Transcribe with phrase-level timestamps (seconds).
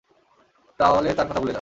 [0.79, 1.49] তাহলে তার কথা ভুলে যা!